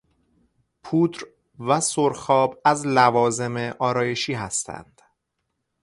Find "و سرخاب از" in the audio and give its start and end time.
1.59-2.87